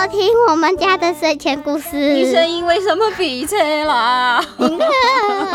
[0.00, 1.96] 收听我们家的睡前故事。
[1.96, 4.40] 你声音为什么闭嘴了？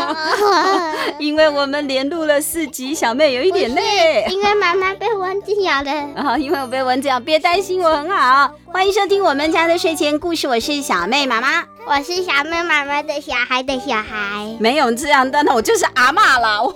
[1.18, 4.26] 因为我们连录了四集，小妹有一点累。
[4.28, 5.90] 因为妈妈被蚊子咬了。
[6.14, 8.50] 然后、哦、因为我被蚊子咬，别担心，我很好。
[8.66, 14.54] 欢迎收听我们家的睡前故事，我是小妹妈妈，我是小妹妈妈的小孩的小孩。
[14.60, 16.70] 没有这样的，那我就是阿妈了。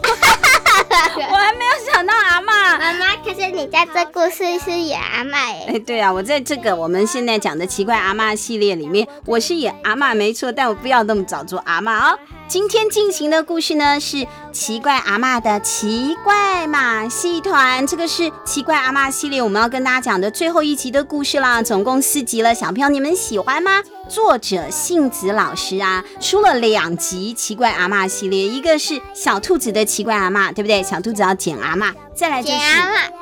[1.31, 5.65] 我还没有想到阿妈，妈妈，可是你在这故事是演阿妈哎。
[5.69, 12.19] 哎，对啊，我在这个我们现在讲的奇怪阿妈系列里面，我是演阿妈没错，但我不要那么早做阿妈哦。
[12.49, 23.83] 今天进行的故事呢是奇怪阿嬷的奇怪马戏团，这个是奇怪阿嬷系列我们要跟大家讲的最后一集的故事啦，总共四集了，小朋友你们喜欢吗？
[24.09, 30.83] 作者杏子老师啊，出了两集奇怪阿嬷系列，一个是小兔子的奇怪阿嬷，对不对？
[30.83, 32.57] 小兔子要捡阿嬷，再来就是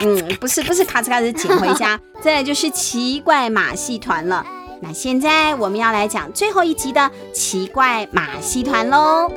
[0.03, 4.47] 嗯，不是不是咔哧咔哧捡回家，再来就是奇怪马戏团了。
[4.81, 9.29] 那现在我们要来讲最后一集的奇怪马戏团喽。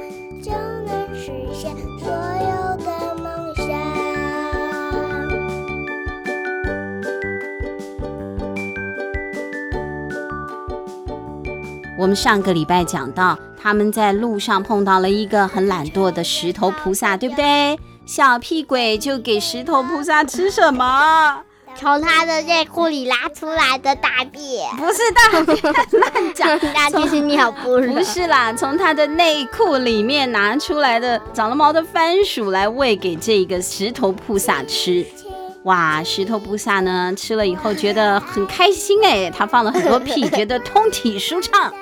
[0.44, 3.67] 就能实现所有的梦想。
[11.98, 17.78] 我们上个礼拜讲到，他们在路上碰到了一个很懒惰的石头菩萨，对不对？
[18.06, 21.44] 小屁鬼就给石头菩萨吃什么？
[21.80, 27.80] 从他的内裤里拉出来的大便，不是大便， 乱讲， 那就是尿布。
[27.80, 35.05] 不是啦，从他的内裤里面拿出来的长了毛的番薯来喂给这个石头菩萨吃。
[35.63, 41.73] 哇，石头菩萨呢吃了以后觉得很开心哎，他放了很多屁， 觉得通体舒畅。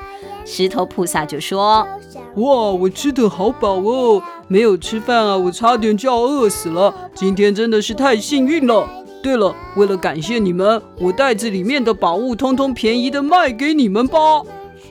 [0.45, 1.87] 石头菩萨就说：
[2.35, 6.93] 哇，我吃得好饱哦，没有吃饭啊，我差点就要饿死了。
[7.15, 8.87] 今天真的是太幸运了。
[9.27, 14.17] 对了，为了感谢你们，我袋子里面的宝物通通便宜的卖给你们吧。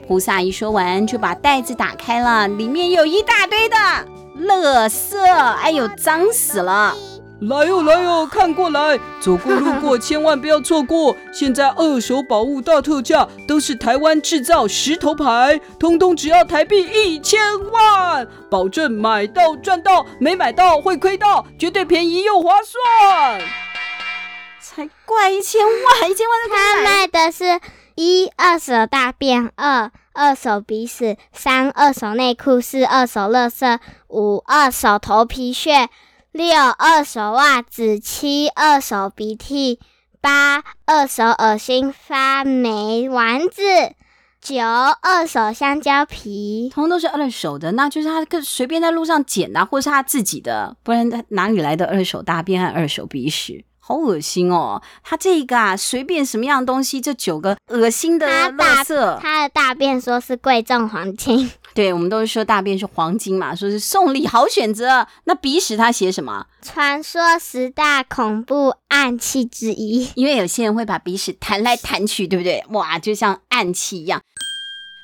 [0.07, 3.75] 菩萨一说完，就把袋子打开了，里面有一大堆的
[4.47, 6.93] 垃圾，哎呦，脏死了！
[7.41, 11.15] 来哟来哟，看过来，走过路过千万不要错过。
[11.33, 17.39] 现在二手宝物大特价，都是台湾制造石头牌，通通只要台币一千
[17.71, 23.41] 万，保证买到赚到，没买到会亏到，绝对便宜又划算。
[24.77, 27.59] 才怪一千万，一千万他卖的是
[27.95, 33.79] 一二手大便，二二手鼻屎，三二手内裤，四二手垃圾，
[34.09, 35.89] 五二手头皮屑，
[36.31, 39.79] 六二手袜子，七二手鼻涕，
[40.21, 43.63] 八二手恶心发霉丸子，
[44.39, 53.65] 九二手香蕉皮，通通都是二手的，那就是他个随便在路上捡的，或是他自己的，不然他哪里来的二手大便和二手鼻屎？
[53.87, 54.81] 好恶心哦！
[55.01, 59.19] 他这个啊，随便什么样的东西，这九个恶心的垃圾。
[59.21, 65.07] 他的大便说是贵重黄金， 对，我们都是说大便是黄金嘛，说是送礼好选择。
[65.23, 66.45] 那鼻屎他写什么？
[66.61, 72.61] 传说十大恐怖暗器之一，因为有些人会把鼻屎弹来弹去，对不对？
[72.71, 74.21] 哇，就像暗器一样。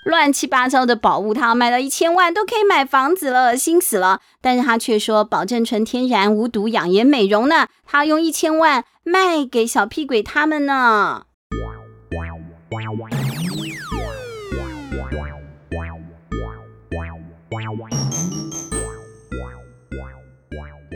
[0.06, 4.19] 乱七八糟的宝物，他要卖到一千万都可以买房子了，心死了。
[4.41, 11.24] 但是他却说保证纯天然无毒养颜美容呢，他用一千万卖给小屁鬼他们呢。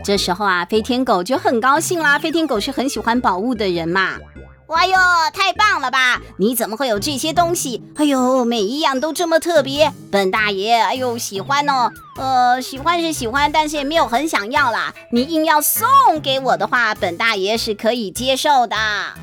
[0.03, 2.19] 这时候啊，飞天狗就很高兴啦。
[2.19, 4.17] 飞天狗是很喜欢宝物的人嘛。
[4.67, 4.97] 哇哟，
[5.33, 6.21] 太棒了吧！
[6.35, 7.81] 你怎么会有这些东西？
[7.95, 11.89] 哎呦，每一样都这么特别，本大爷哎呦喜欢哦。
[12.17, 14.93] 呃，喜欢是喜欢，但是也没有很想要啦。
[15.13, 15.87] 你硬要送
[16.21, 18.75] 给我的话，本大爷是可以接受的。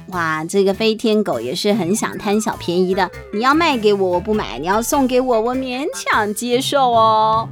[0.08, 3.10] 哇，这个飞天狗也是很想贪小便宜的。
[3.34, 7.46] 你要卖给我，我不买；你要送给我，我勉强接受哦。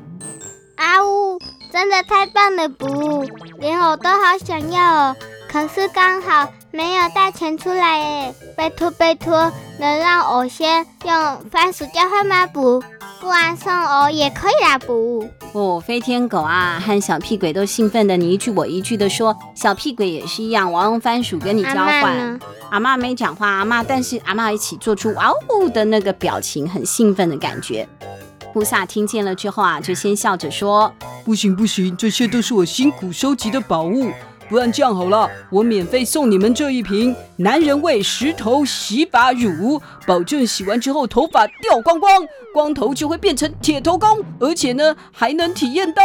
[0.76, 1.38] 啊呜，
[1.70, 3.24] 真的太棒了不？
[3.58, 5.16] 连我都好想要哦。
[5.46, 12.46] 可是刚好没有带钱出来耶，拜托拜托，能让我先用番薯交换吗？
[12.46, 12.82] 不，
[13.20, 15.28] 不然送我也可以啦，不。
[15.52, 22.40] 哦，飞天狗啊，和小屁鬼都兴奋的你一句我一句的说，小屁鬼也是一样，我要用番薯跟你交换。
[22.70, 27.86] 阿嬷没讲话，阿嬷，但是阿嬷一起做出哇呜的那个表情，很兴奋的感觉。
[28.54, 30.90] 菩萨听见了之后啊，就先笑着说：
[31.22, 34.10] 不行不行，这些都是我辛苦收集的宝物。
[34.52, 42.10] 不然这样好了，我免费送你们这一瓶男人味石头洗发乳，保证洗完之后头发掉光光，
[42.52, 46.02] 光头就会变成铁头功，而且呢还能体验到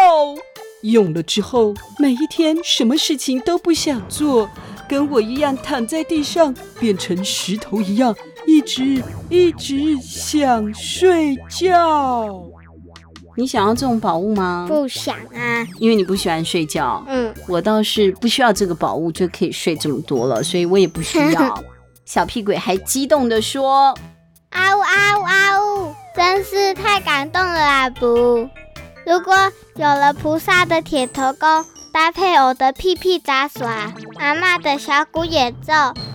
[0.83, 4.49] 用了之后每一天什么事情都不想做，
[4.87, 8.15] 跟我一样躺在地上变成石头一样，
[8.47, 12.56] 一直一直想睡觉。
[13.37, 14.65] 你想要这种宝物吗？
[14.67, 17.03] 不想啊，因为你不喜欢睡觉。
[17.07, 21.63] 嗯，我倒是不需要这个宝物就可以睡这么多了，所以我也不需要。
[22.03, 23.95] 小屁鬼还激动地说
[24.49, 27.89] ：“啊呜啊呜啊呜，真是太感动了啊！
[27.91, 28.49] 不，
[29.05, 29.35] 如果
[29.75, 31.63] 有了菩萨的铁头功，
[31.93, 35.73] 搭配我的屁屁杂耍，阿嬷的小鼓演奏，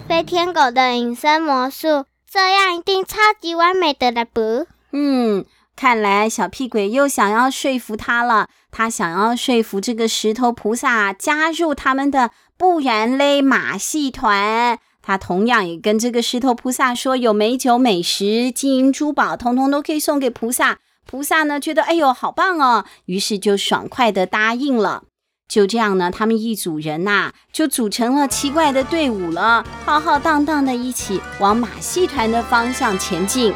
[0.08, 4.66] 飞天狗的隐身魔术，这样一定超级完美的了不？
[4.90, 14.78] 嗯。”看来小屁鬼又想要说服他了，他想要说服这个石头菩萨加入他们的不然嘞马戏团。
[15.00, 20.78] 他同样也跟这个石头菩萨说，有美酒美食、金银珠宝，通通都可以送给菩萨。
[21.04, 25.02] 菩萨呢觉得哎呦好棒哦，于是就爽快的答应了。
[25.48, 33.52] 就这样呢，他们一组人呐、就组成了奇怪的队伍了，浩浩荡荡的一起往马戏团的方向前进。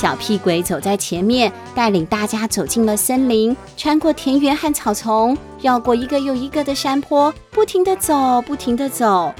[0.00, 9.34] 小屁鬼走在前面，带领大家走进了森林，穿过田园和草丛，绕过一个又一个的山坡，不停地走，不停地走。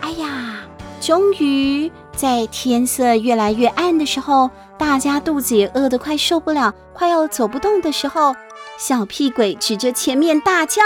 [0.00, 0.60] 哎呀，
[1.00, 4.48] 终于在天色越来越暗的时候，
[4.78, 8.32] 大家肚子也饿得快受不了，快要走不动的时候，
[8.78, 10.82] 小屁鬼指着前面大叫：“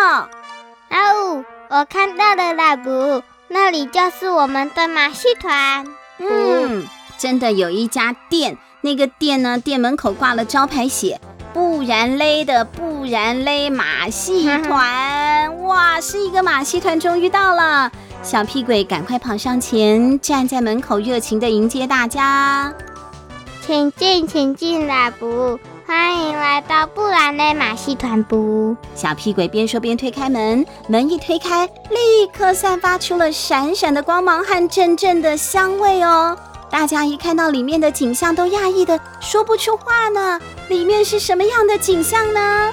[0.88, 2.74] 哦，我看到了啦！
[2.74, 5.84] 不，那里就是我们的马戏团。
[6.20, 6.86] 嗯，
[7.18, 9.58] 真的有一家店。”那个店呢？
[9.58, 11.20] 店门口挂了招牌，写
[11.52, 15.62] “不然勒”的“不然勒”马戏 团。
[15.64, 17.92] 哇，是一个马戏团，终于到了！
[18.22, 22.72] 小屁鬼赶快跑上前，站在门口，热情的迎接大家。
[23.66, 25.58] 请进，请进来不？
[25.86, 28.76] 欢迎来到不然勒马戏团不？
[28.94, 36.36] 小屁鬼边说边推开门，门一推开，立刻散发出了闪闪的光芒和阵阵的香味哦。
[36.70, 40.40] 大家一看到里面的景象，都讶异的说不出话呢。
[40.68, 42.72] 里面是什么样的景象呢？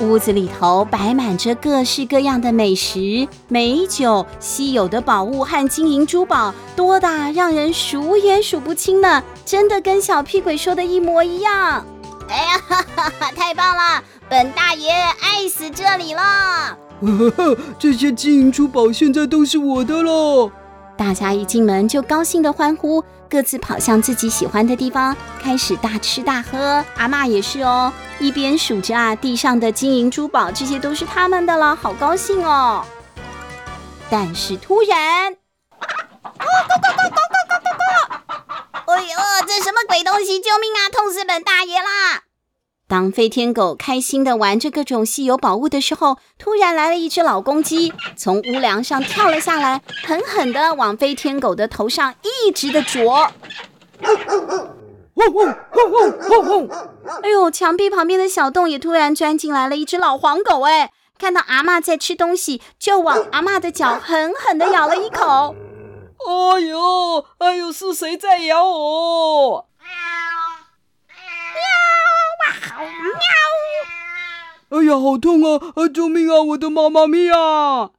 [0.00, 9.22] 屋子里头摆满着各式各样的美食、美酒、稀有的宝物和金银珠宝，多的让人数也数不清呢。
[9.44, 11.84] 真的跟小屁鬼说的一模一样。
[12.28, 14.02] 哎呀，哈哈哈，太棒了！
[14.28, 16.76] 本大爷爱死这里了。
[17.78, 20.50] 这些金银珠宝现在都是我的了！
[20.96, 26.84] 大家一进门就高兴地欢呼，各自跑向自己喜欢的地方，开始大吃大喝。
[26.96, 32.84] 阿嬷也是哦，一边数着啊地上的金银珠宝，这些都是他们的了，好高兴哦！
[34.10, 35.36] 但是突然，哦，
[36.36, 37.68] 咕咕咕咕咕咕咕
[38.84, 38.92] 咕！
[38.92, 39.16] 哎呦，
[39.46, 40.40] 这什么鬼东西？
[40.40, 40.90] 救命啊！
[40.90, 42.24] 痛死本大爷啦！
[42.88, 53.30] 当飞天狗开心地玩着各种稀有宝物的时候，突然来了一只老公鸡，从屋梁上跳了下来，狠狠地往飞天狗的头上一直的啄。
[57.22, 65.54] 哎呦，墙壁旁边的小洞也突然钻进来了一只老黄狗，哎，看到阿嬷在吃东西，就往阿嬷的脚狠狠地咬了一口。
[66.26, 69.68] 哎呦，哎呦，是谁在咬我？
[69.78, 69.88] 喵！
[72.78, 73.18] 喵
[74.78, 75.72] 哎呀，好痛啊！
[75.76, 76.42] 啊，救命啊！
[76.42, 77.90] 我的妈妈咪呀！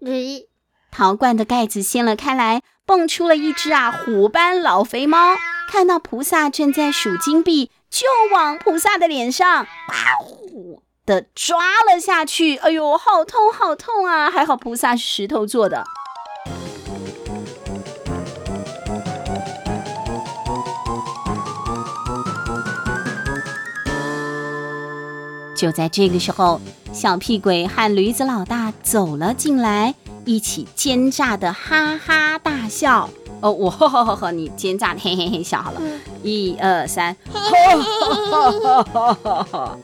[0.00, 0.46] 咦，
[0.90, 5.36] 陶罐的盖子掀了开来，蹦出了一只啊虎斑老肥猫。
[5.70, 11.58] 看到菩萨正在数金币，就往菩萨的脸上哇呼的抓
[11.90, 12.56] 了下去。
[12.56, 14.30] 哎呦，好痛好痛啊！
[14.30, 15.84] 还好菩萨是石头做的。
[25.58, 26.60] 就在这个时候，
[26.92, 29.92] 小屁鬼和驴子老大走了进来，
[30.24, 33.10] 一起奸诈的哈哈大笑。
[33.40, 35.80] 哦，我呵呵呵呵，你奸诈的嘿嘿嘿笑好了。
[36.22, 37.40] 一二三，哈
[38.52, 39.76] 哈哈哈哈！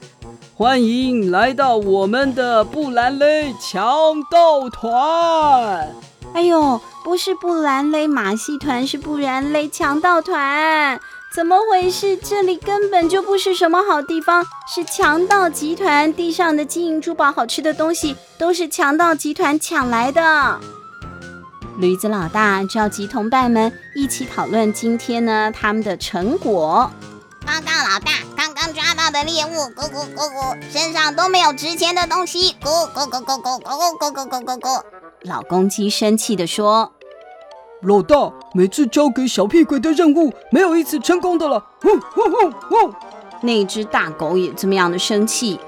[0.57, 5.93] 欢迎来到我们的布兰雷强盗团。
[6.35, 11.01] 哎呦，不是布兰雷马戏团，是不然雷强盗团。
[11.35, 12.17] 怎么回事？
[12.17, 16.15] 这里根本就不是什么好地方，是强盗集团。
[16.15, 20.61] 地上的金银珠宝、好吃的东西，都是强盗集团抢来的。
[21.79, 26.89] 驴子老大召集同伴们一起讨论今天呢他们的成果。
[27.45, 34.83] 报告老大，刚刚抓到的猎物，咕咕咕咕，身上都没有值钱的东西，咕咕咕咕咕咕咕咕咕咕咕咕。
[35.23, 36.94] 老公鸡生气地说。
[37.85, 41.63] 老大，每次交给小屁鬼的任务，没有一次成功的了。
[41.83, 42.95] 哼哼哼哼！
[43.43, 45.61] 那只大狗也这么样的生气，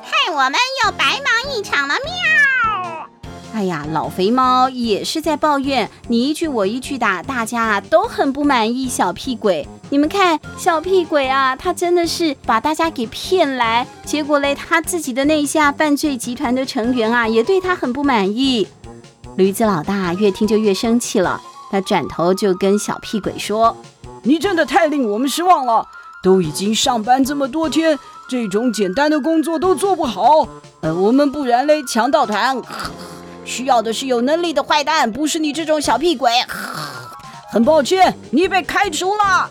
[0.00, 0.52] 害我们
[0.84, 1.94] 又白忙一场了。
[1.94, 3.08] 喵！
[3.52, 9.66] 哎呀，老肥猫也是在抱怨，你一句我一句的，大家都很不满意小屁鬼。
[9.90, 18.68] 你们看，小屁鬼啊，他真的是把大家给骗来，结果嘞，他自己的那下犯罪集团的成员啊，也对他很不满意。
[19.36, 23.76] 驴子老大越听就越生气了，他转头就跟小屁鬼说
[24.22, 25.86] ：“你真的太令我们失望了，
[26.22, 30.46] 都已经上班这么多天，这种简单的工作都做不好。
[30.80, 32.60] 呃，我们不然嘞，强盗团
[33.44, 36.30] 需要的是有能力的坏蛋，不是你这种小屁鬼。
[37.50, 39.50] 很抱歉，你被开除了。”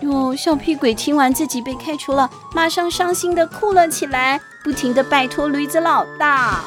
[0.00, 6.60] 哟，小屁鬼听完自己被开除了，马上伤心的哭了起来，不停的拜托驴子老大。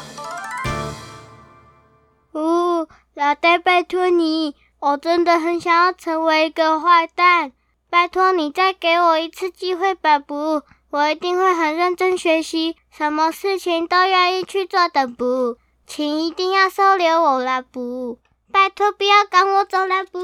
[3.17, 7.51] 老大，拜托你，我真的很想要成为一个坏蛋，
[7.89, 15.57] 拜托你再给我一次机会吧，不，我一定会很认真学习，什么事情都愿意去做的，不，
[15.87, 18.19] 请一定要收留我啦，不，
[18.51, 20.19] 拜托不要赶我走啦，不。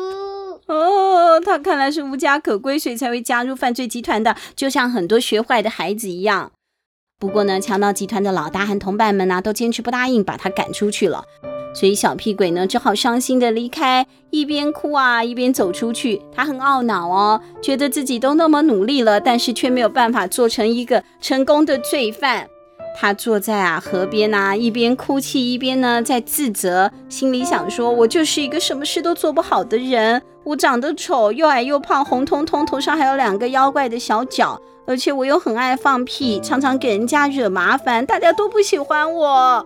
[0.72, 6.52] 哦，他看来是无家可归，所以才会加入犯罪集团的，就像很多学坏的孩子一样。
[7.20, 11.26] 不过呢，强盗集团的老大和同伴们呢，都坚持不答应，把他赶出去了。
[11.74, 16.22] 所以小屁鬼呢，只好伤心的离开，一边哭啊，一边走出去。
[16.32, 22.48] 他很懊恼哦，觉得自己都那么努力了，但是却没有办法做成一个成功的罪犯。
[22.96, 30.22] 他坐在啊河边啊，一边哭泣，一边呢在自责，心里想说：“我就是一个什么事都做不好的人。
[30.44, 39.66] 我长得丑，又矮又胖，红彤彤，头上还有两个妖怪的小角，而且我又很爱放屁，常常给人家惹麻烦，大家都不喜欢我。”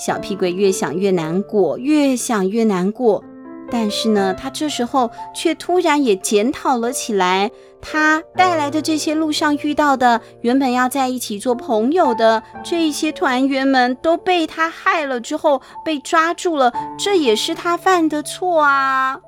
[0.00, 3.22] 小屁鬼越想越难过，越想越难过。
[3.70, 7.50] 但是呢，他这时候却突然也检讨了起来。
[7.82, 16.72] 他带来的这些路上遇到的，原本要在一起做朋友的这一些团员们，都被他害了之后被抓住了。
[16.98, 19.20] 这也是他犯的错啊！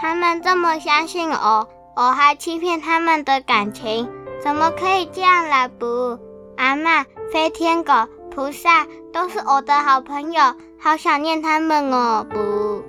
[0.00, 4.08] 他们这么相信我，我还欺骗他们的感情，
[4.42, 5.68] 怎么可以这样来？
[5.68, 6.18] 不，
[6.58, 7.92] 阿嬷、飞天狗。
[8.30, 10.42] 菩萨都是我的好朋友，
[10.76, 12.26] 好想念他们哦！
[12.28, 12.82] 不，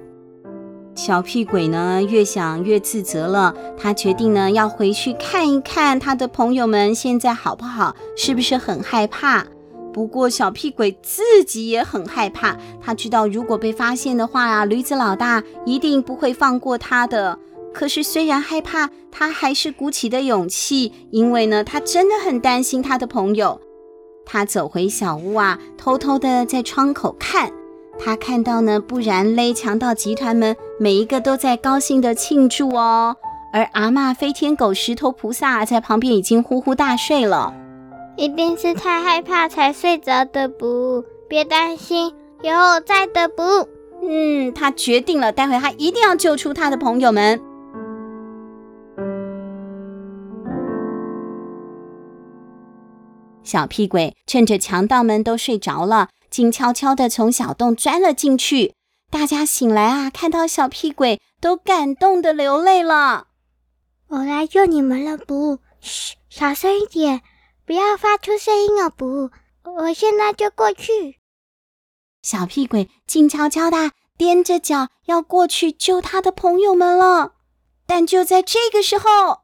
[0.95, 3.53] 小屁鬼呢，越想越自责了。
[3.77, 9.45] 他决定呢，要回去看一看他的朋友们现在好不好，是不是很害怕？
[9.93, 17.37] 不过小屁鬼自己也很害怕，他知道如果被发现的话啊，驴子老大一定不会放过他的。
[17.71, 23.61] 可是虽然害怕，他还是鼓起的勇气，因为呢，他真的很担心他的朋友。
[24.25, 27.51] 他走回小屋啊，偷偷的在窗口看。
[27.97, 33.15] 他看到呢，不然勒，强盗集团们每一个都在高兴的庆祝哦。
[33.53, 37.53] 而阿嬷、飞天狗、石头菩萨在旁边已经呼呼大睡了。
[38.17, 41.05] 一定是太害怕才睡着的不？
[41.29, 43.43] 别担心，有我在的不？
[44.05, 47.41] 嗯，他决定了，待会他一定要救出他的朋友们。
[53.45, 58.73] 小屁鬼趁着强盗们都睡着了，静悄悄地从小洞钻了进去。
[59.11, 63.27] 大家醒来啊，看到小屁鬼都感动的流泪了。
[64.07, 67.21] 我来救你们了，不，嘘，小声一点，
[67.65, 69.29] 不要发出声音哦，不，
[69.63, 71.19] 我现在就过去。
[72.23, 77.33] 小屁鬼静悄悄的踮着脚要过去救他的朋友们了，
[77.85, 79.41] 但就在这个时候，哦，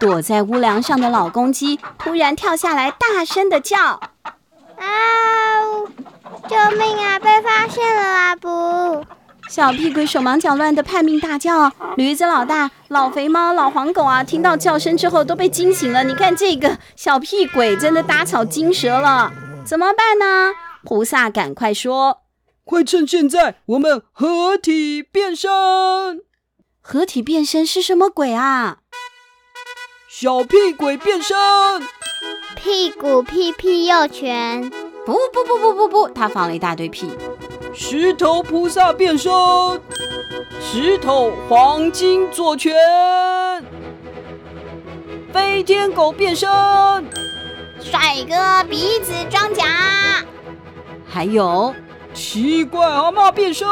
[0.00, 4.00] 躲在屋梁上的老公鸡突然跳下来，大声的叫
[4.76, 4.84] ：“啊！
[6.48, 7.18] 救命啊！
[7.18, 8.36] 被发现了啊！
[8.36, 9.04] 不！”
[9.48, 11.70] 小屁鬼手忙脚乱的叛命大叫。
[11.96, 16.02] 驴子老大、老肥猫、老黄狗啊，听到叫声之后都被惊醒了。
[16.02, 19.32] 你看这个小屁鬼真的打草惊蛇了，
[19.64, 20.52] 怎么办呢？
[20.82, 22.22] 菩萨赶快说
[22.64, 25.50] ：“快趁现在，我们合体变身！
[26.80, 28.78] 合体变身是什么鬼啊？”
[30.16, 31.36] 小屁鬼变身，
[32.54, 34.70] 屁股屁屁右拳，
[35.04, 37.10] 不不不不不不，他放了一大堆屁。
[37.74, 39.32] 石头菩萨变身，
[40.60, 42.72] 石头黄金左拳。
[45.32, 46.48] 飞天狗变身，
[47.80, 49.64] 帅哥鼻子装甲。
[51.04, 51.74] 还有
[52.14, 53.66] 奇怪阿嬷变身，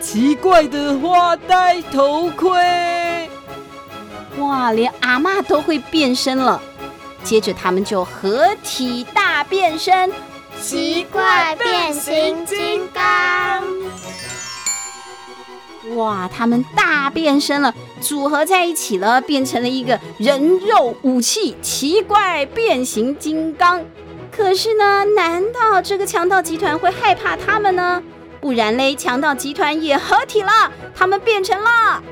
[0.00, 3.19] 奇怪的花呆头盔。
[4.40, 6.60] 哇，连阿嬷都会变身了。
[7.22, 10.10] 接着他们就合体大变身，
[10.60, 13.62] 奇怪变形金刚。
[15.96, 23.84] 哇，他们大变身了，组合在一起了，变成了一个人肉武器奇怪变形金刚。
[24.30, 28.02] 可是呢，难道这个强盗集团会害怕他们呢？
[28.40, 32.02] 不然嘞，强盗集团也合体了，他们变成了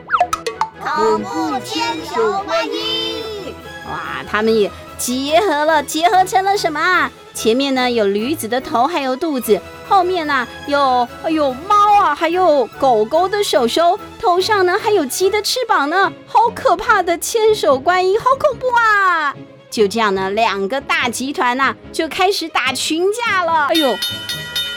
[0.83, 3.55] 恐怖千手观音。
[3.91, 7.11] 哇，他们也结合了，结合成了什么啊？
[7.35, 9.59] 前面呢有驴子的头，还有肚子；
[9.89, 19.35] 后面呢有哎呦猫啊，还有狗狗的手手；头上呢还有鸡的翅膀呢，好可怕的千手观音，好恐怖啊！
[19.71, 23.67] 就这样呢，两个大集团呐就开始打群架了。
[23.67, 23.97] 哎呦，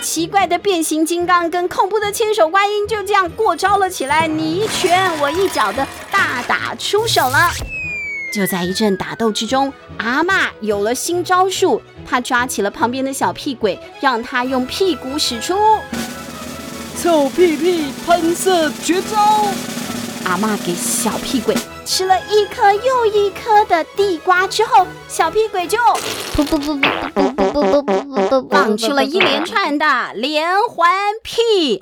[0.02, 7.52] 奇怪的变形金刚跟恐怖的千手观音就这样过招了起来，你一拳我一脚的大打出手了。
[8.34, 15.56] 就在一阵打斗之中，阿嬷有了新招数，她抓起了旁边的小屁鬼，让他用屁股使出
[16.98, 19.18] 臭屁屁喷射绝招。
[20.26, 21.56] 阿嬷给小屁鬼
[21.86, 25.78] 吃了一颗又一颗的地瓜之后，小屁鬼就
[26.36, 30.90] 噗噗噗噗噗噗噗噗噗放出了一连串的连环
[31.24, 31.80] 屁。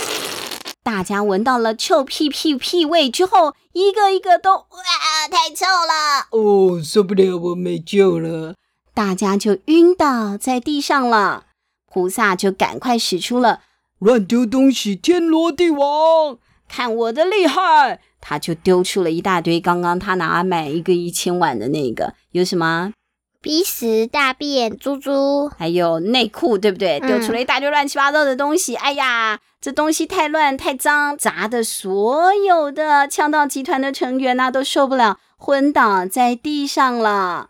[0.84, 6.28] 大家闻到了臭屁屁屁味之后，一个一个都哇，太臭了！
[6.32, 8.56] 哦，受不了，我没救了！
[8.94, 11.46] 大家就晕倒在地上了。
[11.92, 13.62] 菩萨就赶快使出了
[14.00, 18.00] 乱丢东西，天罗地网，看我的厉害！
[18.22, 22.94] 他就丢出了一大堆，刚刚他拿买一个一千万的那个，有什么？
[23.42, 27.00] 鼻屎、大便、猪猪，还有内裤，对不对？
[27.00, 28.76] 丢出了一大堆乱七八糟的东西。
[28.76, 37.50] 嗯、哎呀，这东西太乱太脏，砸的所有的强盗集团的成员呐、啊、都受不了，昏倒在地上了。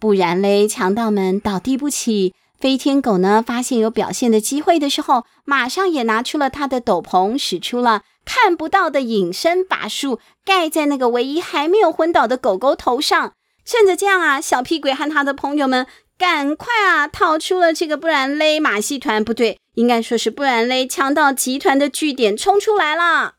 [0.00, 2.34] 不然嘞，强盗们倒地不起。
[2.58, 13.34] 飞天狗呢，发现有表现的机会的时候，马上也拿出了他的斗篷，使出了看不到的隐身法术，盖在那个唯一还没有昏倒的狗狗头上。
[13.64, 15.86] 趁着这样啊，小屁鬼和他的朋友们
[16.18, 23.34] 赶快啊逃出了这个不然勒马戏团，不对，应该说是不然勒强盗集团的据点，冲出来了。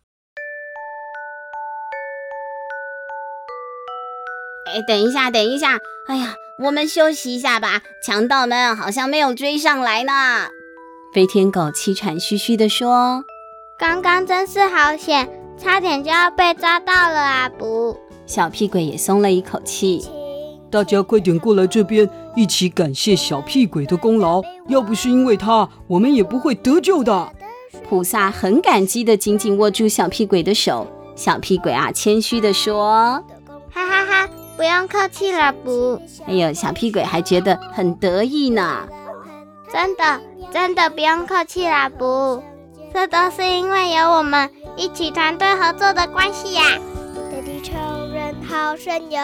[4.65, 10.47] 哎，等一下，等一下，哎呀，我们休息一下吧，强盗们好像没有追上来呢。
[11.13, 13.23] 飞天狗气喘吁吁地说
[13.77, 18.02] ：“刚刚真是好险，差点就要被抓到了啊！”不。
[18.25, 20.05] 小屁鬼也松了一口气。
[20.69, 24.41] 大家快点过来这边，一起感谢小屁鬼的功劳。
[24.67, 27.31] 要不是因为他，我们也不会得救的。
[27.87, 30.87] 菩萨很感激的紧紧握住小屁鬼的手。
[31.15, 33.23] 小屁鬼啊，谦虚的说
[33.71, 38.87] ：“哈哈哈，不用客气了，不。”哎呦，小屁鬼还觉得很得意呢。
[39.71, 42.41] 真的，真的不用客气了，不。
[42.91, 46.63] 这都是因为有我们一起团队合作的关系呀。
[48.53, 49.19] 好神游，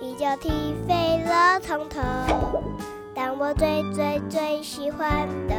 [0.00, 0.48] 一脚踢
[0.86, 1.98] 飞了从头。
[3.12, 5.56] 但我最最最喜欢的，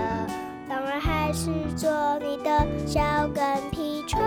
[0.69, 3.02] 当然还是做你的小
[3.36, 4.21] 跟屁虫。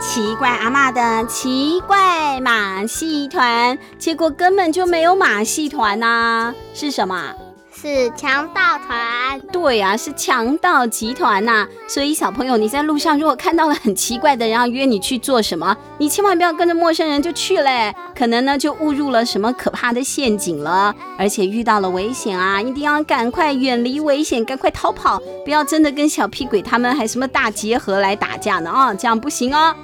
[0.00, 7.36] 奇怪阿嬷的奇怪马戏团，结果根本就没有马戏团呐、是什么？
[7.82, 29.74] 是强盗团，对呀、啊，是强盗集团呐、所以小朋友，你在路上如果看到了很奇怪的人要约你去做什么，你千万不要跟着陌生人就去嘞，可能呢就误入了什么可怕的陷阱了，而且遇到了危险啊，一定要赶快远离危险，赶快逃跑，不要真的跟小屁鬼他们还什么大结合来打架呢啊，这样不行哦。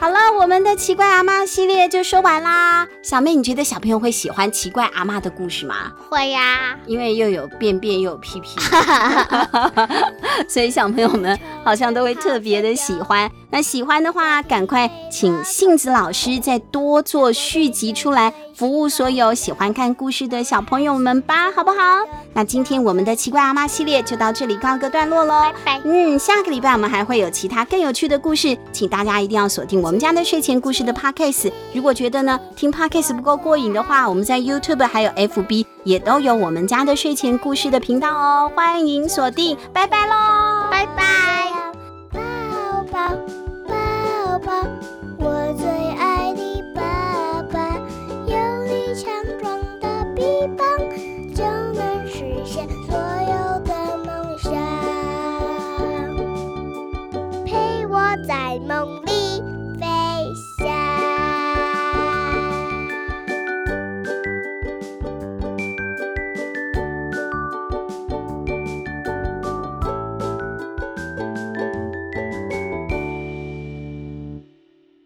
[0.00, 2.86] 好了，我们的奇怪阿妈系列就说完啦。
[3.02, 5.92] 小妹，你觉得小朋友会喜欢奇怪阿妈的故事吗？
[6.08, 8.50] 会呀、啊，因为又有便便又有屁屁，
[10.48, 13.28] 所以小朋友们好像都会特别的喜欢。
[13.50, 21.76] 那喜欢的话，赶快请杏子老师再多做续集出来，服务所有喜欢看故事的小朋友们吧，好不好？
[22.34, 25.80] 那今天我们的奇怪阿妈系列就到这里告个段落喽，拜拜。
[25.84, 31.50] 嗯，下个礼拜我们还会有其他更有趣的故事，请大家一定要锁定我们家的睡前故事的 Podcast。
[31.72, 41.57] 如果觉得呢听 Podcast 不够过瘾的话，我们在 YouTube 还有 FB 也都有我们家的睡前故事的频道哦，欢迎锁定，拜拜喽，拜拜。